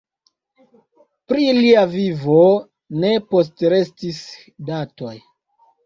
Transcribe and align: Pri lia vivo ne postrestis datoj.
Pri 1.31 1.45
lia 1.59 1.85
vivo 1.93 2.39
ne 3.07 3.15
postrestis 3.31 4.27
datoj. 4.73 5.19